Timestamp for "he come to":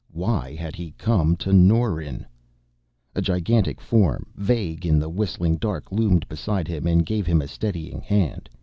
0.75-1.51